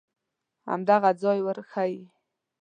همدغه 0.67 1.09
ځای 1.21 1.39
ورښیې. 1.45 2.03